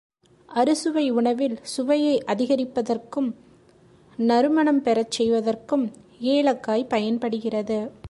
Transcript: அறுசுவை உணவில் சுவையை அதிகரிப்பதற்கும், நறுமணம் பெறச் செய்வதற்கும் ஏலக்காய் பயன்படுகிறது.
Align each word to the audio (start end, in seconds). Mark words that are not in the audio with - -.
அறுசுவை 0.45 1.09
உணவில் 1.09 1.59
சுவையை 1.61 2.23
அதிகரிப்பதற்கும், 2.27 3.33
நறுமணம் 4.17 4.81
பெறச் 4.81 5.11
செய்வதற்கும் 5.11 5.91
ஏலக்காய் 6.19 6.83
பயன்படுகிறது. 6.83 7.91